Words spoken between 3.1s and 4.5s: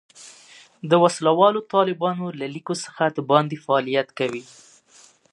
د باندې فعالیت کوي.